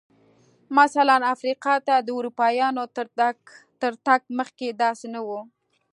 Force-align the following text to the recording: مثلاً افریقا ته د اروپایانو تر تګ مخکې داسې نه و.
مثلاً 0.77 1.17
افریقا 1.33 1.75
ته 1.87 1.95
د 2.05 2.07
اروپایانو 2.17 2.83
تر 3.85 3.93
تګ 4.07 4.19
مخکې 4.39 4.67
داسې 4.83 5.07
نه 5.15 5.21
و. 5.27 5.29